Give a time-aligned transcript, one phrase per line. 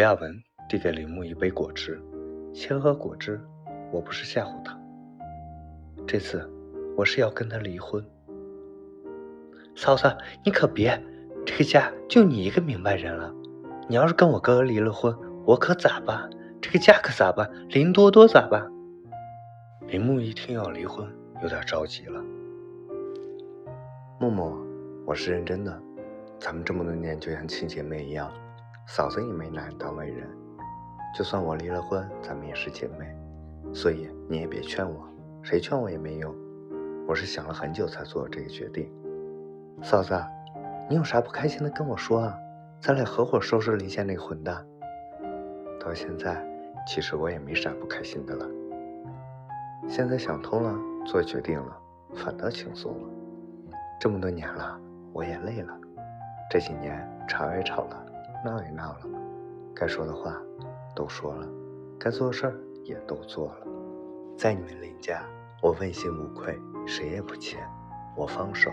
[0.00, 2.00] 刘亚文递给林木一杯果汁，
[2.54, 3.38] 先喝果汁。
[3.92, 4.74] 我不是吓唬他，
[6.06, 6.50] 这次
[6.96, 8.02] 我是要跟他离婚。
[9.76, 10.10] 嫂子，
[10.42, 10.98] 你可别，
[11.44, 13.30] 这个家就你一个明白人了。
[13.90, 16.30] 你要是跟我哥离了婚，我可咋办？
[16.62, 17.46] 这个家可咋办？
[17.68, 18.66] 林多多咋办？
[19.86, 21.06] 林木一听要离婚，
[21.42, 22.24] 有点着急了。
[24.18, 24.56] 木木，
[25.04, 25.78] 我是认真的，
[26.38, 28.32] 咱们这么多年就像亲姐妹一样，
[28.92, 30.28] 嫂子也没拿你当外人。
[31.16, 33.16] 就算我离了婚，咱们也是姐妹，
[33.72, 35.08] 所以你也别劝我，
[35.42, 36.34] 谁劝我也没用。
[37.06, 38.92] 我是想了很久才做这个决定。
[39.80, 40.20] 嫂子，
[40.88, 42.36] 你有啥不开心的跟我说啊？
[42.80, 44.66] 咱俩合伙收拾林县那个混蛋。
[45.78, 46.44] 到现在，
[46.84, 48.44] 其实我也没啥不开心的了。
[49.88, 51.76] 现在想通了，做决定了，
[52.16, 53.08] 反倒轻松了。
[54.00, 54.76] 这么多年了，
[55.12, 55.78] 我也累了。
[56.50, 58.06] 这几年吵也吵了，
[58.44, 59.00] 闹也闹了，
[59.74, 60.40] 该说的话
[60.94, 61.46] 都说了，
[61.98, 63.66] 该做的事儿也都做了。
[64.38, 65.22] 在你们林家，
[65.62, 67.60] 我问心无愧，谁也不欠。
[68.16, 68.70] 我放手。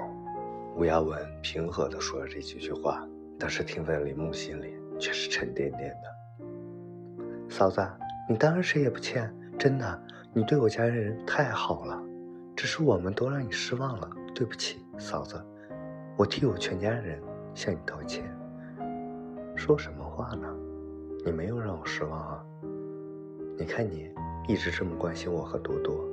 [0.75, 3.05] 吴亚文平和地说了这几句话，
[3.37, 6.47] 但是听在林木心里却是沉甸甸的。
[7.49, 7.85] 嫂子，
[8.29, 10.03] 你当然谁也不欠，真的。
[10.33, 11.99] 你对我家人太好了，
[12.55, 15.43] 只是我们都让你失望了，对不起，嫂子，
[16.15, 17.21] 我替我全家人
[17.55, 18.23] 向你道歉。
[19.57, 20.47] 说什么话呢？
[21.25, 22.45] 你没有让我失望啊！
[23.57, 24.13] 你看你
[24.47, 26.07] 一直这么关心我和多多。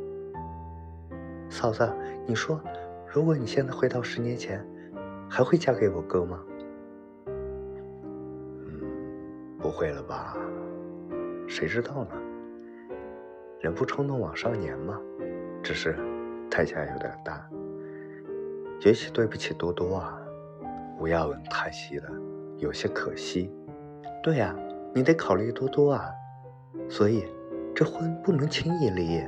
[1.50, 1.87] 嫂子，
[2.27, 2.59] 你说，
[3.06, 4.67] 如果你现在回到十年前，
[5.28, 6.42] 还会嫁给我哥吗？
[7.27, 8.81] 嗯，
[9.59, 10.34] 不会了吧？
[11.47, 12.11] 谁知道呢？
[13.61, 14.98] 人不冲动枉少年嘛，
[15.62, 15.95] 只是
[16.50, 17.47] 代价有点大。
[18.81, 20.19] 也许对不起多多啊，
[20.98, 22.09] 吴亚文叹息的
[22.58, 23.52] 有些可惜。
[24.22, 24.55] 对呀，
[24.94, 26.10] 你得考虑多多啊，
[26.88, 27.27] 所以
[27.74, 29.22] 这婚不能轻易离。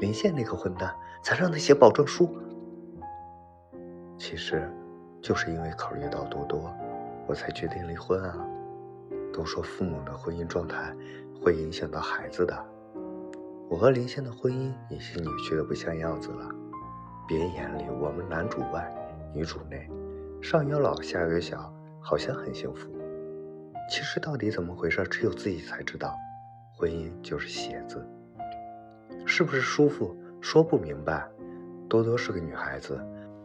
[0.00, 2.28] 林县那个混蛋，咱让他写保证书。
[4.16, 4.70] 其实，
[5.20, 6.72] 就是因为考虑到多多，
[7.26, 8.46] 我才决定离婚啊。
[9.32, 10.94] 都说父母的婚姻状态
[11.40, 12.64] 会影响到孩子的。
[13.68, 16.48] 我和林仙的婚姻已经扭曲的不像样子了。
[17.28, 18.92] 别眼里，我们男主外，
[19.32, 19.88] 女主内，
[20.42, 22.90] 上有老下有小，好像很幸福。
[23.90, 26.14] 其实到底怎么回事，只有自己才知道。
[26.76, 28.04] 婚姻就是鞋子，
[29.26, 31.28] 是不是舒服，说不明白。
[31.88, 32.98] 多多是个女孩子，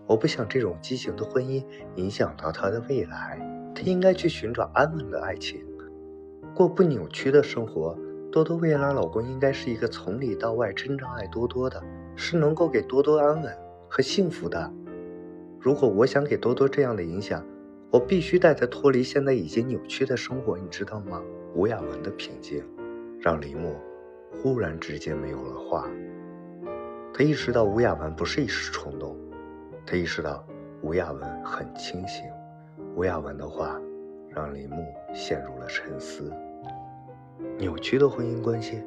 [0.08, 1.66] 我不想这种畸形的婚姻
[1.96, 3.38] 影响到她的未来。
[3.76, 5.66] 她应该去寻找安稳的爱情，
[6.56, 7.98] 过不扭曲的生活。
[8.32, 11.82] 多多未来老公应该是一个从里到外真正爱多多的，
[12.16, 13.58] 是能够给多多安稳
[13.90, 14.72] 和幸福的。
[15.60, 17.46] 如果我想给多多这样的影响，
[17.96, 21.22] 我必须带他脱离现在已经扭曲的生活，你知道吗？
[21.54, 22.62] 吴雅文的平静
[23.22, 23.74] 让林默
[24.34, 25.88] 忽然之间没有了话。
[27.14, 29.16] 他意识到吴雅文不是一时冲动，
[29.86, 30.46] 他意识到
[30.82, 32.26] 吴雅文很清醒。
[32.98, 33.80] 吴雅文的话
[34.28, 34.78] 让林默
[35.14, 36.34] 陷入了沉思。
[37.58, 38.84] 扭曲的婚姻关系，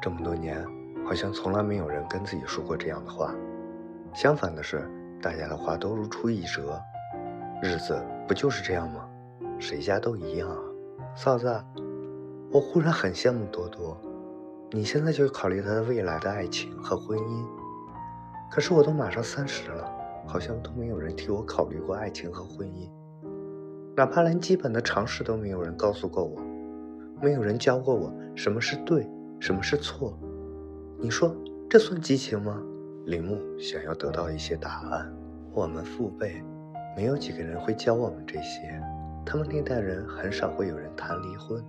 [0.00, 0.64] 这么多年
[1.04, 3.34] 好像从来没有人跟自己说过这样的话。
[4.14, 4.88] 相反的是，
[5.20, 6.80] 大家的话都如出一辙。
[7.60, 9.08] 日子不就是这样吗？
[9.58, 10.58] 谁家都一样啊。
[11.14, 11.48] 嫂子，
[12.50, 13.96] 我忽然很羡慕多多，
[14.70, 17.44] 你现在就考虑他的未来的爱情和婚姻。
[18.50, 19.90] 可是我都马上三十了，
[20.26, 22.90] 好像都没有人替我考虑过爱情和婚姻，
[23.96, 26.40] 哪怕连基本的常识都没有人告诉过我。
[27.22, 29.08] 没有人教过我什么是对，
[29.40, 30.18] 什么是错。
[30.98, 31.34] 你说
[31.68, 32.62] 这算激情吗？
[33.06, 35.10] 铃木想要得到一些答案。
[35.52, 36.42] 我们父辈
[36.96, 38.82] 没有几个人会教我们这些，
[39.24, 41.62] 他们那代人很少会有人谈离婚。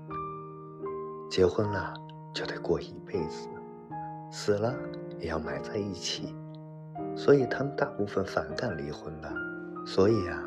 [1.30, 1.94] 结婚了
[2.34, 3.50] 就得过一辈子，
[4.32, 4.74] 死了
[5.20, 6.34] 也要埋在一起，
[7.14, 9.30] 所以他们大部分反感离婚的。
[9.86, 10.42] 所以啊，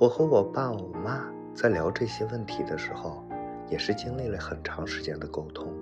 [0.00, 1.22] 我和我爸我妈
[1.54, 3.22] 在聊这些问题的时候。
[3.70, 5.72] 也是经历了很长时间的沟通。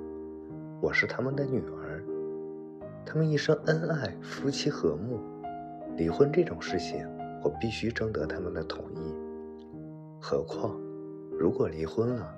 [0.81, 2.01] 我是他们的女儿，
[3.05, 5.21] 他们一生恩爱，夫妻和睦。
[5.97, 7.05] 离婚这种事情，
[7.43, 9.15] 我必须征得他们的同意。
[10.21, 10.79] 何况，
[11.39, 12.35] 如果离婚了，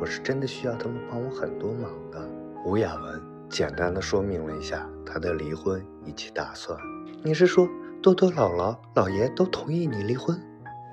[0.00, 2.28] 我是真的需要他们帮我很多忙的。
[2.64, 6.78] 吴雅文简单的说明了一下他的离婚以及打算。
[7.22, 7.68] 你是说，
[8.02, 10.40] 多多姥姥、姥爷都同意你离婚？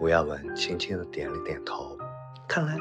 [0.02, 1.98] 吴雅文轻轻的点了点头。
[2.48, 2.76] 看来。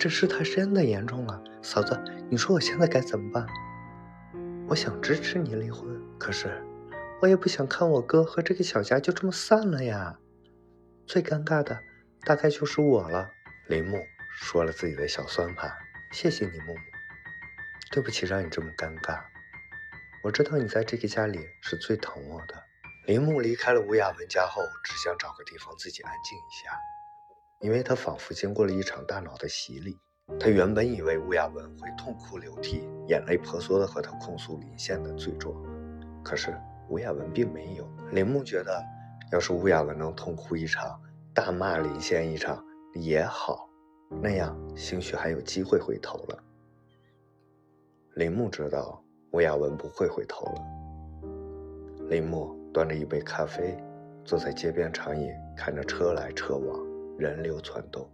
[0.00, 2.00] 这事态真的严重了，嫂子，
[2.30, 3.44] 你说我现在该怎么办？
[4.68, 6.62] 我想支持你离婚，可是
[7.20, 10.16] 我也不想看我哥和这个小家就这么散了呀。
[11.06, 11.76] 最尴尬的
[12.24, 13.28] 大概就是我了。
[13.66, 13.98] 林木
[14.30, 15.72] 说了自己的小算盘，
[16.12, 16.80] 谢谢你，木木。
[17.90, 19.20] 对不起，让你这么尴尬。
[20.22, 22.62] 我知道你在这个家里是最疼我的。
[23.06, 26.78] 林木离开了吴雅文家后，只想找个地方自己安静一下，
[27.60, 29.98] 因为他仿佛经过了一场大脑的洗礼。
[30.38, 35.54] 他原本以为吴雅文会痛哭流涕、眼泪婆娑地和他控诉林宪的罪状，
[36.22, 36.54] 可是
[36.88, 37.88] 吴雅文并没有。
[38.12, 38.82] 林木觉得，
[39.32, 41.00] 要是吴雅文能痛哭一场、
[41.34, 42.64] 大骂林宪一场
[42.94, 43.68] 也好，
[44.22, 46.38] 那样兴许还有机会回头了。
[48.14, 50.62] 林木知道吴雅文不会回头了。
[52.08, 53.76] 林木端着一杯咖啡，
[54.24, 56.80] 坐在街边长椅，看着车来车往，
[57.18, 58.08] 人流攒动，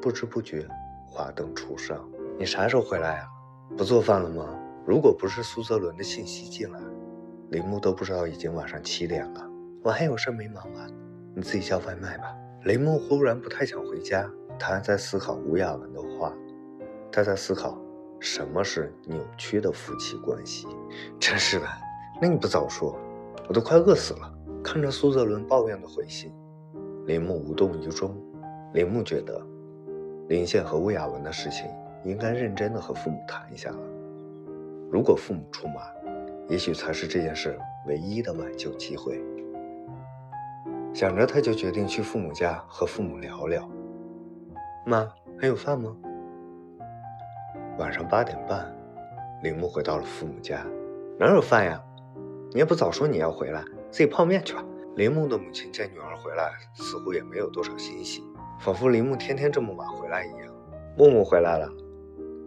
[0.00, 0.66] 不知不觉。
[1.06, 3.28] 华灯初上，你啥时候回来啊？
[3.76, 4.58] 不做饭了吗？
[4.84, 6.80] 如果不是苏泽伦的信息进来，
[7.54, 9.48] 林木都不知道已经晚上七点了。
[9.80, 10.90] 我还有事没忙完，
[11.36, 12.34] 你自己叫外卖吧。
[12.64, 14.28] 林木忽然不太想回家，
[14.58, 16.34] 他还在思考吴雅文的话，
[17.12, 17.80] 他在思考
[18.18, 20.66] 什么是扭曲的夫妻关系。
[21.20, 21.66] 真是的，
[22.20, 22.98] 那你不早说，
[23.46, 24.34] 我都快饿死了。
[24.60, 26.32] 看着苏泽伦抱怨的回信，
[27.06, 28.20] 林木无动于衷。
[28.72, 29.40] 林木觉得。
[30.26, 31.70] 林宪和吴雅文的事情，
[32.02, 33.78] 应该认真的和父母谈一下了。
[34.90, 35.82] 如果父母出马，
[36.48, 39.22] 也许才是这件事唯一的挽救机会。
[40.92, 43.68] 想着，他就决定去父母家和父母聊聊。
[44.86, 45.10] 妈，
[45.40, 45.96] 还有饭吗？
[47.78, 48.72] 晚上八点半，
[49.42, 50.64] 铃木回到了父母家。
[51.18, 51.82] 哪有饭呀？
[52.52, 54.64] 你也不早说你要回来，自己泡面去吧。
[54.94, 58.22] 铃木的母亲见女儿回来，似乎也没有多少欣喜。
[58.60, 60.54] 仿佛林木天天这么晚回来一样。
[60.96, 61.68] 木木回来了，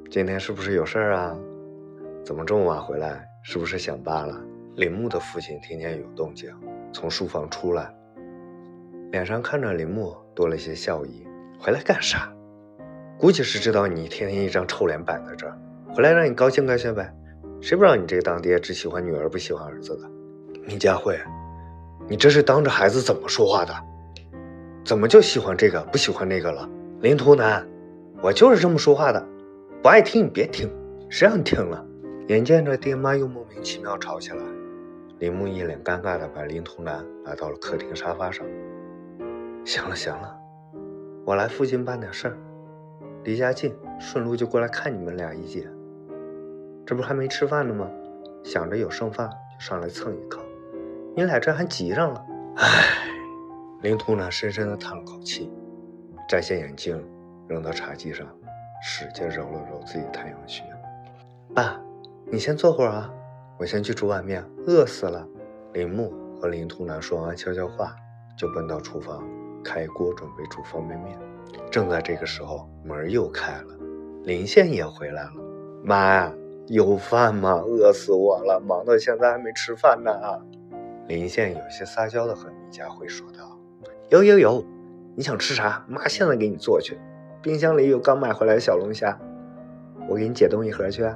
[0.09, 1.38] 今天是不是有事儿啊？
[2.23, 3.26] 怎么这么晚回来？
[3.49, 4.38] 是不是想爸了？
[4.75, 6.53] 林木的父亲听见有动静，
[6.91, 7.89] 从书房出来，
[9.09, 11.25] 脸上看着林木多了些笑意。
[11.57, 12.29] 回来干啥？
[13.17, 15.57] 估计是知道你天天一张臭脸摆在这儿，
[15.95, 17.09] 回来让你高兴高兴呗。
[17.61, 20.09] 谁不知道你这个当爹只喜欢女儿不喜欢儿子的？
[20.67, 21.17] 米佳慧，
[22.09, 23.73] 你这是当着孩子怎么说话的？
[24.83, 26.69] 怎么就喜欢这个不喜欢那个了？
[26.99, 27.65] 林图南，
[28.21, 29.25] 我就是这么说话的，
[29.81, 30.69] 不爱听你别听，
[31.09, 31.87] 谁让你听了？
[32.27, 34.44] 眼见着爹妈又莫名其妙吵起来，
[35.19, 38.45] 林木一脸尴尬的把林图南拉到了客厅沙发上。
[39.63, 40.38] 行了行了，
[41.25, 42.38] 我来附近办点事儿，
[43.24, 45.71] 离家近，顺路就过来看你们俩一眼。
[46.85, 47.89] 这不还没吃饭呢吗？
[48.44, 50.41] 想着有剩饭就上来蹭一口，
[51.15, 52.25] 你俩这还急上了？
[52.57, 52.65] 唉。
[53.81, 55.50] 林图南深深地叹了口气，
[56.27, 57.01] 摘下眼镜，
[57.47, 58.27] 扔到茶几上，
[58.83, 60.63] 使劲揉了揉自己太阳穴。
[61.53, 61.80] 爸，
[62.29, 63.09] 你先坐会儿啊，
[63.57, 65.25] 我先去煮碗面，饿死了。
[65.71, 67.95] 林木和林通南说完悄悄话，
[68.38, 69.25] 就奔到厨房
[69.63, 71.18] 开锅准备煮方便面。
[71.71, 73.77] 正在这个时候，门又开了，
[74.24, 75.31] 林宪也回来了。
[75.81, 76.33] 妈呀，
[76.68, 77.63] 有饭吗？
[77.65, 80.12] 饿死我了，忙到现在还没吃饭呢。
[81.07, 83.57] 林宪有些撒娇的和米佳慧说道。
[84.09, 84.65] 有有有，
[85.15, 85.85] 你想吃啥？
[85.88, 87.00] 妈现在给你做去。
[87.41, 89.18] 冰箱里有刚买回来的小龙虾，
[90.09, 91.09] 我给你解冻一盒去。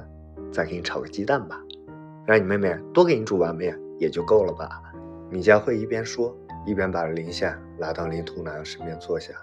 [0.52, 1.62] 再给你炒个鸡蛋吧，
[2.26, 4.82] 让你妹妹多给你煮碗面也就够了吧。
[5.30, 9.34] 米佳慧一边说，一边把林宪拉到林图南身边坐下，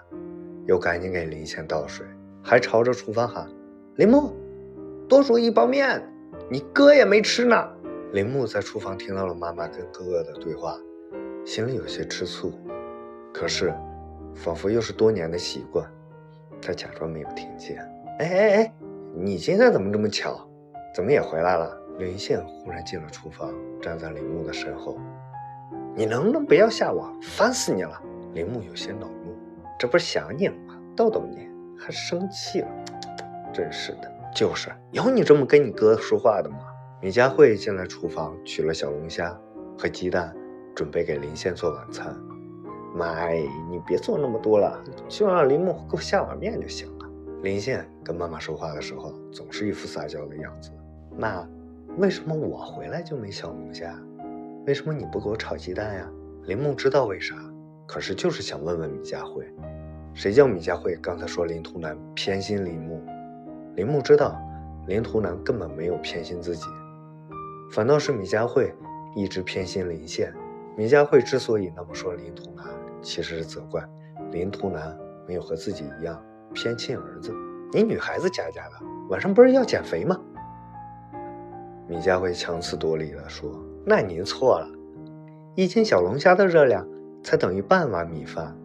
[0.65, 2.05] 又赶紧给林宪倒水，
[2.43, 3.47] 还朝着厨房喊
[3.97, 4.33] ：“林木，
[5.07, 6.01] 多煮一包面，
[6.49, 7.67] 你哥也没吃呢。”
[8.13, 10.77] 林木在厨房听到了妈妈跟哥哥的对话，
[11.45, 12.53] 心里有些吃醋。
[13.33, 13.73] 可是，
[14.35, 15.87] 仿佛又是多年的习惯，
[16.61, 17.77] 他假装没有听见。
[18.19, 18.73] 哎哎哎，
[19.15, 20.48] 你今天怎么这么巧？
[20.93, 21.75] 怎么也回来了？
[21.97, 24.97] 林宪忽然进了厨房，站在林木的身后。
[25.95, 27.13] 你能不能不要吓我？
[27.21, 28.01] 烦死你了！
[28.33, 29.35] 林木有些恼怒，
[29.77, 30.79] 这不是想你了吗？
[30.95, 32.67] 逗逗你，还生气了？
[33.53, 36.59] 真是的，就是有你这么跟你哥说话的吗？
[37.01, 39.37] 米佳慧进来厨房，取了小龙虾
[39.77, 40.33] 和鸡蛋，
[40.75, 42.15] 准备给林宪做晚餐。
[42.95, 47.09] 妈，你别做那么多了，就让林木给我下碗面就行了。
[47.41, 50.71] 林宪跟妈妈说话的时候，总是一副撒娇的样子。
[51.19, 51.45] 妈，
[51.97, 53.93] 为什么我回来就没小龙虾？
[54.65, 56.09] 为什么你不给我炒鸡蛋呀？
[56.45, 57.35] 林木知道为啥，
[57.85, 59.45] 可是就是想问问米佳慧。
[60.13, 63.03] 谁叫米佳慧刚才说林图南偏心林木？
[63.75, 64.39] 林木知道
[64.87, 66.65] 林图南根本没有偏心自己，
[67.73, 68.73] 反倒是米佳慧
[69.13, 70.33] 一直偏心林宪。
[70.77, 72.65] 米佳慧之所以那么说林图南，
[73.01, 73.83] 其实是责怪
[74.31, 74.97] 林图南
[75.27, 76.23] 没有和自己一样
[76.53, 77.33] 偏亲儿子。
[77.73, 78.75] 你女孩子家家的，
[79.09, 80.17] 晚上不是要减肥吗？
[81.89, 83.49] 米佳慧强词夺理地说
[83.83, 84.69] ：“那您错了，
[85.55, 86.87] 一斤小龙虾的热量
[87.23, 88.55] 才等于半碗米饭。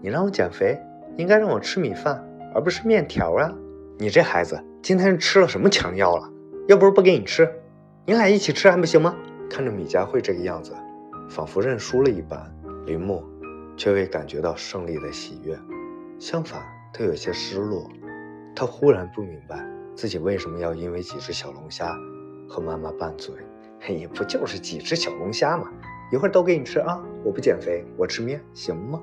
[0.00, 0.80] 你让我减肥，
[1.18, 3.54] 应该让我吃米饭，而不是面条啊。”
[4.00, 6.26] 你这孩子今天是吃了什么强药了？
[6.66, 7.46] 要不是不给你吃，
[8.06, 9.14] 你俩一起吃还不行吗？
[9.50, 10.72] 看着米佳慧这个样子，
[11.28, 12.50] 仿佛认输了一般，
[12.86, 13.22] 林木
[13.76, 15.54] 却未感觉到胜利的喜悦，
[16.18, 16.62] 相反，
[16.94, 17.86] 他有些失落。
[18.56, 19.62] 他忽然不明白
[19.94, 21.94] 自己为什么要因为几只小龙虾
[22.48, 23.34] 和妈妈拌嘴。
[23.80, 25.70] 嘿，不就是几只小龙虾吗？
[26.12, 27.02] 一会儿都给你吃啊！
[27.24, 29.02] 我不减肥，我吃面，行吗？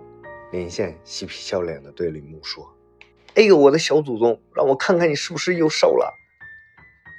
[0.52, 2.64] 林宪嬉皮笑脸地对林木说
[3.36, 6.14] ：“哎呦，我的小祖宗，让我看看你是不是又瘦了。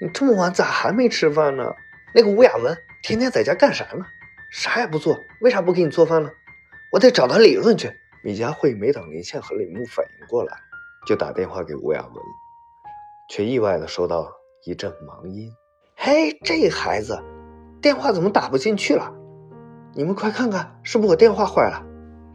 [0.00, 1.64] 你这么晚咋还没吃饭呢？
[2.14, 4.04] 那个吴雅文天天在家干啥呢？
[4.50, 6.30] 啥也不做，为啥不给你做饭呢？
[6.92, 7.92] 我得找他理论去。”
[8.24, 10.56] 米佳慧没等林宪和林木反应过来，
[11.06, 12.14] 就打电话给吴雅文，
[13.28, 14.32] 却意外地收到
[14.64, 15.50] 一阵忙音。
[16.04, 17.16] 嘿，这孩子！
[17.80, 19.14] 电话怎么打不进去了？
[19.94, 21.80] 你们快看看，是不是我电话坏了？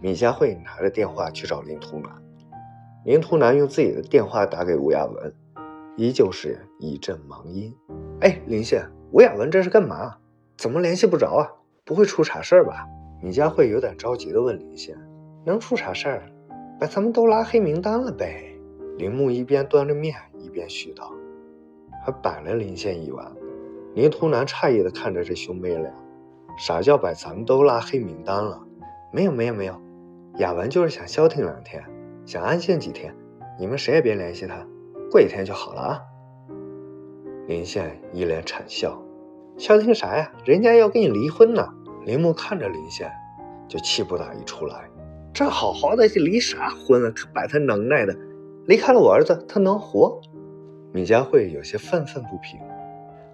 [0.02, 2.10] 米佳慧拿着电话去找林图南，
[3.04, 5.34] 林图南用自己的电话打给吴亚文，
[5.98, 7.76] 依旧是一阵忙音。
[8.22, 10.16] 哎，林宪，吴亚文这是干嘛？
[10.58, 11.52] 怎么联系不着啊？
[11.84, 12.88] 不会出啥事儿吧？
[13.22, 14.96] 米佳慧有点着急的问林宪
[15.46, 16.24] ：“能出啥事儿？
[16.80, 18.46] 把咱们都拉黑名单了呗？”
[18.98, 21.12] 林木一边端着面一边絮叨，
[22.06, 23.30] 还摆了林宪一碗。
[23.98, 25.92] 林图南诧异的看着这兄妹俩，
[26.56, 28.62] 啥叫把咱们都拉黑名单了？
[29.12, 29.74] 没有没有没有，
[30.36, 31.84] 雅文就是想消停两天，
[32.24, 33.16] 想安静几天，
[33.60, 34.64] 你们谁也别联系他，
[35.10, 36.02] 过几天就好了啊。
[37.48, 39.02] 林宪一脸惨笑，
[39.58, 40.32] 消停啥呀？
[40.46, 41.68] 人家要跟你离婚呢。
[42.06, 43.12] 林木看着林宪，
[43.68, 44.88] 就气不打一处来，
[45.34, 47.12] 这好好的离啥婚啊？
[47.16, 48.16] 可摆他能耐的，
[48.68, 50.22] 离开了我儿子，他能活？
[50.94, 52.60] 米佳慧有些愤愤不平。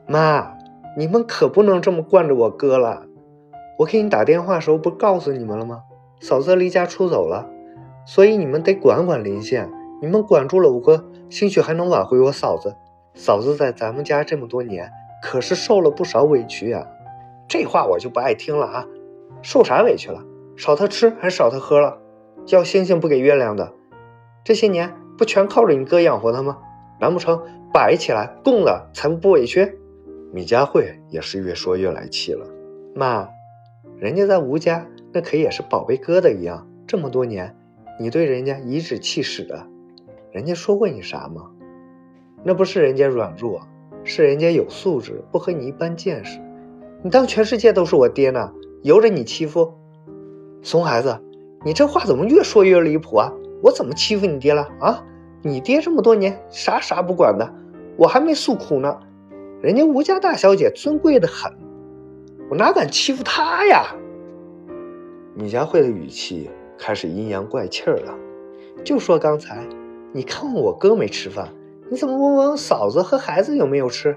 [0.08, 0.58] 妈，
[0.98, 3.04] 你们可不能这么惯着我哥了。
[3.80, 5.84] 我给你打电话时候不告诉你们了吗？
[6.20, 7.50] 嫂子离家出走了，
[8.06, 9.70] 所以你们得管管林县。
[10.02, 12.76] 你们管住了我哥，兴许还能挽回我嫂子。
[13.14, 14.92] 嫂子在咱们家这么多年，
[15.22, 16.86] 可是受了不少委屈呀。
[17.48, 18.86] 这话我就不爱听了啊！
[19.42, 20.22] 受啥委屈了？
[20.58, 21.98] 少他吃还是少他喝了？
[22.46, 23.72] 叫星星不给月亮的，
[24.44, 26.58] 这些年不全靠着你哥养活他吗？
[27.00, 27.42] 难不成
[27.74, 29.80] 摆起来供了才不委屈？
[30.34, 32.44] 米佳慧也是越说越来气了，
[32.96, 33.30] 妈，
[34.00, 37.56] 人家在吴家那可也是宝贝疙瘩一样，这么多年
[38.00, 39.68] 你对人家颐指气使的，
[40.32, 41.52] 人家说过你啥吗？
[42.44, 43.62] 那不是人家软弱，
[44.04, 46.42] 是人家有素质，不和你一般见识。
[47.04, 49.72] 你当全世界都是我爹呢，由着你欺负？
[50.64, 51.16] 怂孩子，
[51.64, 53.32] 你这话怎么越说越离谱啊？
[53.62, 55.06] 我怎么欺负你爹了啊？
[55.44, 57.54] 你爹这么多年啥啥不管的，
[57.98, 59.00] 我还没诉苦呢。
[59.64, 61.50] 人家吴家大小姐尊贵的很，
[62.50, 63.96] 我哪敢欺负她呀？
[65.34, 68.14] 米佳慧的语气开始阴阳怪气了。
[68.84, 69.66] 就说刚才，
[70.12, 71.48] 你看我哥没吃饭，
[71.90, 74.14] 你怎么不问问嫂子和孩子有没有吃？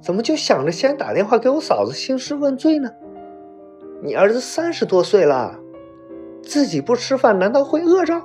[0.00, 2.90] 怎么就想着先打电话给我嫂子兴师问罪呢？
[4.02, 5.60] 你儿子三十多岁了，
[6.42, 8.18] 自己不吃饭难道会饿着？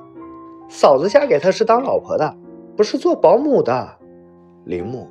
[0.69, 2.33] 嫂子嫁给他是当老婆的，
[2.77, 3.97] 不是做保姆的。
[4.63, 5.05] 林木。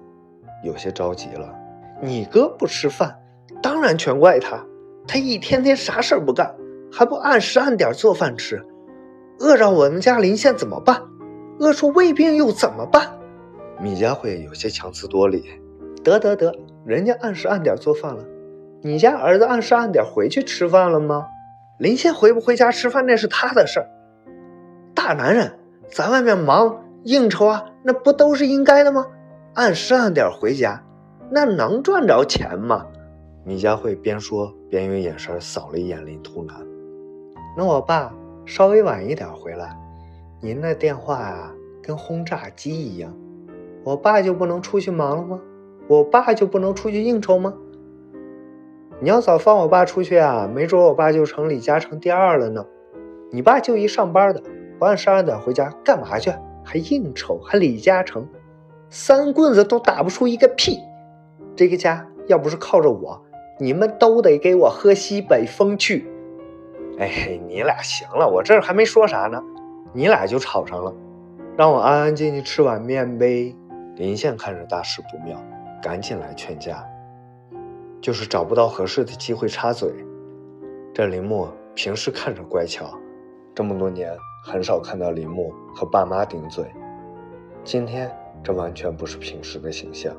[0.63, 1.55] 有些着急了，
[2.03, 3.19] 你哥不吃饭，
[3.63, 4.65] 当然全怪他。
[5.07, 6.55] 他一天天啥事儿不干，
[6.93, 8.63] 还不按时按点做饭吃，
[9.39, 11.03] 饿着我们家林宪怎么办？
[11.59, 13.11] 饿出胃病又怎么办？
[13.81, 15.45] 米佳慧有些强词夺理。
[16.05, 18.25] 得得得，人家按时按点做饭了，
[18.83, 21.27] 你家儿子按时按点回去吃饭了吗？
[21.79, 23.89] 林宪回不回家吃饭那是他的事儿，
[24.95, 25.59] 大男人
[25.91, 29.07] 在外面忙应酬啊，那不都是应该的吗？
[29.59, 30.81] 按时按点回家，
[31.33, 32.87] 那能赚着钱吗？
[33.45, 36.65] 米佳慧边说边用眼神扫了一眼林图南。
[37.57, 38.15] 那我爸
[38.47, 39.77] 稍微晚一点回来，
[40.41, 43.13] 您那电话啊，跟轰炸机一样。
[43.83, 45.41] 我爸就不能出去忙了吗？
[45.89, 47.53] 我爸就不能出去应酬吗？
[49.01, 52.65] 你要早放我爸出去啊，没准我爸就成李嘉诚第二了呢。
[53.33, 54.41] 你爸就一上班的，
[54.79, 56.31] 不按时按点回家干嘛去？
[56.63, 58.25] 还应酬，还李嘉诚？
[58.91, 60.79] 三棍子都打不出一个屁！
[61.55, 63.23] 这个家要不是靠着我，
[63.59, 66.09] 你们都得给我喝西北风去！
[66.99, 69.43] 哎，你俩行了，我这还没说啥呢，
[69.93, 70.95] 你俩就吵上了，
[71.57, 73.55] 让我安安静静吃碗面呗。
[73.97, 75.37] 林宪看着大事不妙，
[75.83, 76.85] 赶紧来劝架，
[78.01, 79.93] 就是找不到合适的机会插嘴。
[80.95, 82.99] 这林木平时看着乖巧，
[83.55, 86.65] 这么多年很少看到林木和爸妈顶嘴，
[87.63, 88.11] 今天。
[88.43, 90.15] 这完全不是平时的形象，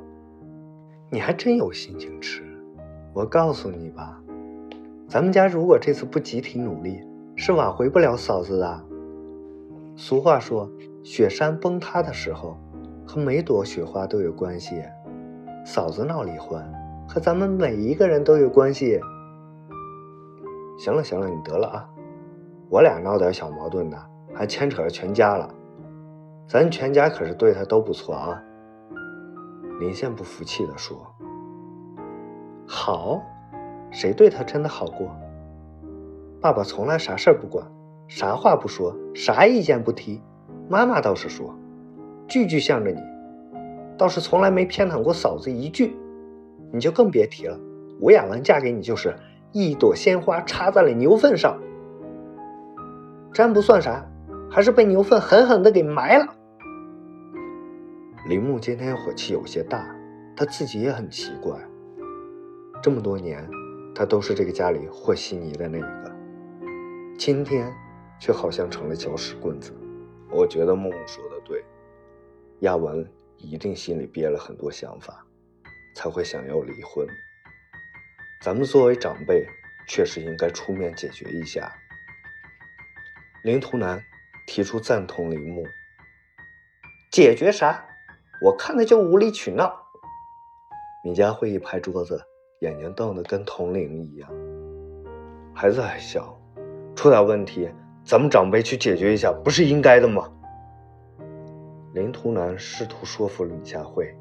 [1.10, 2.44] 你还真有心情吃。
[3.14, 4.22] 我告诉你吧，
[5.08, 7.02] 咱们家如果这次不集体努力，
[7.36, 8.84] 是挽回不了嫂子的。
[9.96, 10.70] 俗话说，
[11.04, 12.58] 雪山崩塌的时候，
[13.08, 14.84] 和每朵雪花都有关系。
[15.66, 16.64] 嫂子闹离婚，
[17.08, 19.00] 和咱们每一个人都有关系。
[20.78, 21.90] 行了行了，你得了啊！
[22.70, 23.98] 我俩闹点小矛盾的，
[24.34, 25.54] 还牵扯着全家了。
[26.50, 28.42] 咱全家可是对他都不错啊。
[29.80, 30.98] 林宪不服气地说
[32.66, 33.22] ：“好，
[33.92, 35.16] 谁对他真的好过？
[36.42, 37.64] 爸爸从来啥事儿不管，
[38.08, 40.24] 啥话不说，啥意见不提。
[40.68, 41.54] 妈妈倒是说，
[42.28, 43.00] 句句向着你，
[43.96, 45.96] 倒是从来没偏袒过嫂子一句。
[46.74, 47.60] 你就更别提了，
[48.02, 49.16] 吴雅文嫁给你就是
[49.52, 51.56] 一朵鲜花插在了牛粪上。”
[53.32, 54.04] 真不算啥，
[54.50, 56.26] 还是被牛粪狠狠的给埋了。
[58.26, 59.96] 林木今天火气有些大，
[60.36, 61.58] 他自己也很奇怪。
[62.84, 63.50] 这么多年，
[63.96, 66.14] 他都是这个家里和稀泥的那一个，
[67.18, 67.74] 今天
[68.20, 69.74] 却好像成了搅屎棍子。
[70.30, 71.64] 我觉得木木说的对，
[72.60, 75.26] 亚文一定心里憋了很多想法，
[75.96, 77.08] 才会想要离婚。
[78.42, 79.48] 咱们作为长辈，
[79.88, 81.72] 确实应该出面解决一下。
[83.44, 84.04] 林图南
[84.46, 85.66] 提出赞同铃木，
[87.10, 87.86] 解决啥？
[88.42, 89.72] 我看他就无理取闹。
[91.04, 92.22] 米佳慧一拍桌子，
[92.62, 94.30] 眼睛瞪得跟铜铃一样。
[95.54, 96.38] 孩子还小，
[96.96, 97.70] 出点问题，
[98.04, 100.32] 咱们长辈去解决一下，不是应该的吗？
[101.94, 104.16] 林图南试图说服米佳慧：“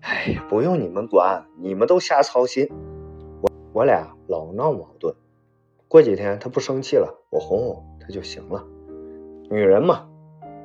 [0.00, 2.68] 哎，不用你们管，你们都瞎操心。
[3.42, 5.14] 我我俩老闹矛盾。”
[5.86, 8.64] 过几天他不生气了，我哄哄他就行了。
[9.50, 10.06] 女人嘛，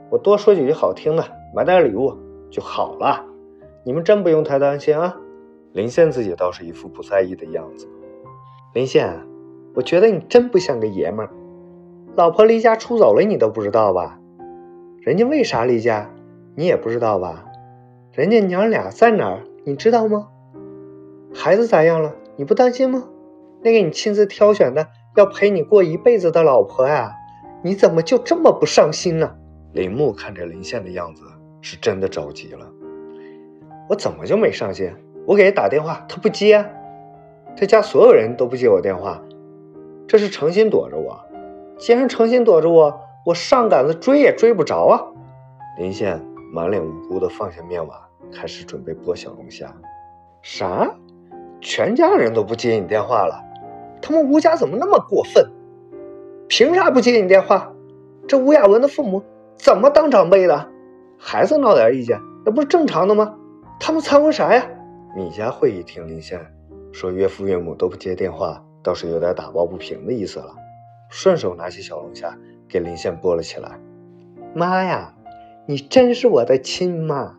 [0.10, 1.24] 我多说几句好听的，
[1.56, 2.16] 买点礼物
[2.53, 3.25] 就好了。
[3.83, 5.17] 你们真不用太担心啊。
[5.74, 7.89] 林宪自己倒是一副不在意的样子。
[8.75, 9.19] 林宪，
[9.74, 11.31] 我觉得你真不像个爷们儿。
[12.15, 14.19] 老婆离家出走了，你都不知道吧？
[15.01, 16.13] 人家为啥离家，
[16.55, 17.43] 你也不知道吧？
[18.12, 20.27] 人家娘俩在哪儿，你知道吗？
[21.33, 23.05] 孩子咋样了，你不担心吗？
[23.63, 24.87] 那个你亲自挑选的。
[25.16, 27.11] 要陪你过一辈子的老婆呀，
[27.63, 29.35] 你怎么就这么不上心呢？
[29.72, 31.24] 林木看着林宪的样子，
[31.64, 32.70] 是真的着急了。
[33.90, 34.94] 我怎么就没上心？
[35.26, 36.64] 我给他打电话，他不接。
[37.56, 39.22] 这家所有人都不接我电话，
[40.08, 41.20] 这是诚心躲着我。
[41.78, 45.02] 既然诚心躲着我，我上杆子追也追不着啊！
[45.78, 46.22] 林宪
[46.52, 47.98] 满脸无辜的放下面碗，
[48.32, 49.74] 开始准备剥小龙虾。
[50.42, 50.94] 啥？
[51.62, 53.42] 全家人都不接你电话了？
[54.02, 55.50] 他们吴家怎么那么过分？
[56.50, 57.72] 凭啥不接你电话？
[58.28, 59.24] 这吴雅文的父母
[59.56, 60.73] 怎么当长辈的？
[61.25, 63.33] 孩子闹点意见，那不是正常的吗？
[63.79, 64.70] 他们掺和啥呀？
[65.16, 66.38] 米家会议厅林宪
[66.92, 70.53] 说岳父岳母都不接电话，倒是有点打抱不平的意思了，
[71.09, 73.79] 顺手拿起小龙虾给林宪剥了起来。
[74.53, 75.16] 妈呀，
[75.66, 77.33] 你真是我的亲妈！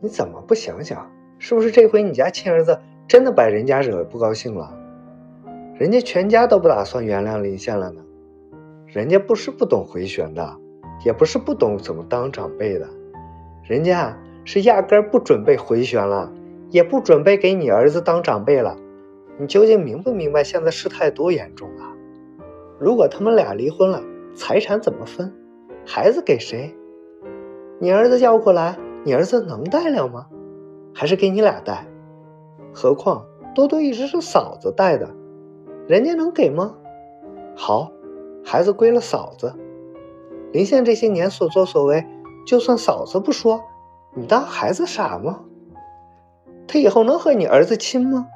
[0.00, 4.76] 你怎么不想想，是不是这回你家亲儿子真的把人家惹不高兴了？
[5.78, 8.02] 人家全家都不打算原谅林宪了呢，
[8.84, 10.56] 人家不是不懂回旋的，
[11.04, 12.88] 也不是不懂怎么当长辈的，
[13.62, 16.32] 人家是压根不准备回旋了，
[16.70, 18.76] 也不准备给你儿子当长辈了。
[19.38, 21.92] 你究竟明不明白现在事态多严重啊？
[22.78, 24.02] 如果他们俩离婚了，
[24.34, 25.32] 财产怎么分？
[25.84, 26.74] 孩子给谁？
[27.78, 30.26] 你儿子要过来，你儿子能带了吗？
[30.94, 31.86] 还是给你俩带？
[32.72, 35.08] 何况多多一直是嫂子带的。
[35.86, 36.74] 人家能给吗？
[37.54, 37.92] 好，
[38.44, 39.52] 孩子归了嫂子。
[40.56, 42.06] 林宪这些年所作所为，
[42.46, 43.62] 就算嫂子不说，
[44.14, 45.40] 你当孩子傻吗？
[46.66, 48.26] 他以后能和你儿子亲吗？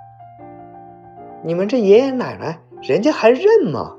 [1.42, 3.96] 你们这爷爷奶奶，人家还认吗？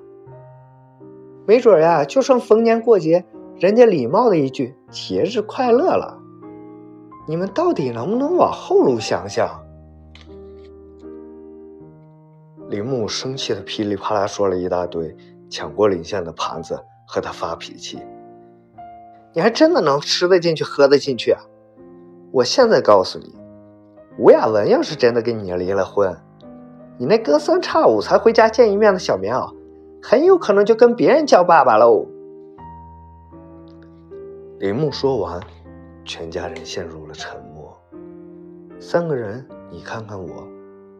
[1.47, 3.25] 没准呀，就剩逢年过节，
[3.57, 6.19] 人家礼貌的一句“节日快乐”了。
[7.27, 9.49] 你们到底能不能往后路想想？
[12.69, 15.17] 林木生气的噼里啪啦说了一大堆，
[15.49, 16.79] 抢过林宪的盘子
[17.11, 17.99] 和他发脾气。
[19.33, 21.41] 你还真的能吃得进去、喝得进去啊？
[22.31, 23.35] 我现在告诉你，
[24.17, 26.17] 吴雅文要是真的跟你离了婚，
[26.97, 29.53] 你那隔三差五才回家见一面的小棉袄，
[30.01, 32.05] 很有可能就跟别人叫爸爸喽。
[34.59, 35.41] 林木说完，
[36.05, 37.77] 全家人陷入了沉默。
[38.79, 40.47] 三个人，你看看我，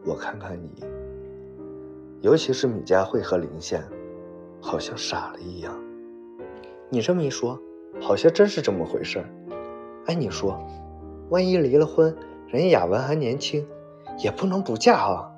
[0.04, 0.84] 我看看你。
[2.20, 3.82] 尤其是米佳慧和林宪，
[4.60, 5.74] 好像傻了一样。
[6.94, 7.58] 你这么一说，
[8.02, 9.24] 好像真是这么回事儿。
[10.04, 10.62] 哎，你说，
[11.30, 12.14] 万一离了婚，
[12.48, 13.66] 人家雅文还年轻，
[14.18, 15.32] 也不能不嫁啊。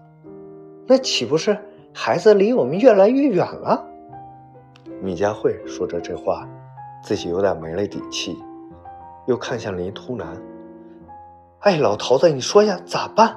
[0.85, 1.57] 那岂不是
[1.93, 3.87] 孩子离我们越来越远了？
[5.01, 6.45] 米佳慧说着这话，
[7.05, 8.37] 自己有点没了底气。
[9.29, 10.37] 又看向林突南。
[11.61, 13.33] 哎，老头子，你说呀，咋办？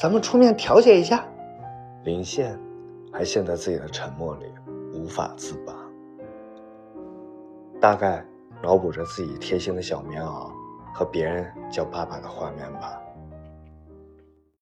[0.00, 1.26] 咱们出面调解一下。
[2.04, 2.56] 林宪
[3.12, 4.44] 还陷在自己的沉默里，
[4.94, 5.74] 无法自拔。
[7.80, 8.22] 大概
[8.62, 10.52] 脑补着自己贴心的小棉袄
[10.92, 12.99] 和别人叫爸爸的画面吧。